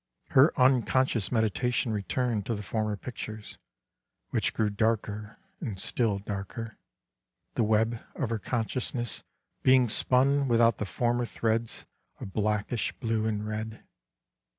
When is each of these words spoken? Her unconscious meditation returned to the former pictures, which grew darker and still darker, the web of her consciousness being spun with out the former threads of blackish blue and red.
Her 0.29 0.51
unconscious 0.59 1.31
meditation 1.31 1.91
returned 1.93 2.47
to 2.47 2.55
the 2.55 2.63
former 2.63 2.97
pictures, 2.97 3.59
which 4.31 4.51
grew 4.51 4.71
darker 4.71 5.37
and 5.59 5.79
still 5.79 6.17
darker, 6.17 6.79
the 7.53 7.61
web 7.63 8.01
of 8.15 8.31
her 8.31 8.39
consciousness 8.39 9.21
being 9.61 9.87
spun 9.87 10.47
with 10.47 10.59
out 10.59 10.79
the 10.79 10.87
former 10.87 11.27
threads 11.27 11.85
of 12.19 12.33
blackish 12.33 12.91
blue 12.93 13.27
and 13.27 13.45
red. 13.47 13.83